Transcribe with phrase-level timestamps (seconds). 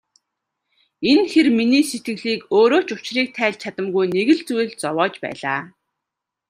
[1.11, 5.61] Энэ хэр миний сэтгэлийг өөрөө ч учрыг тайлж чадамгүй нэг л зүйл зовоож байлаа.